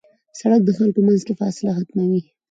[0.39, 2.21] سړک د خلکو منځ کې فاصله ختموي.